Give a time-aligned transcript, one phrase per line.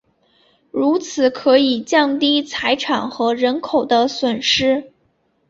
[0.71, 4.91] 如此可以降低财产和人口的损失。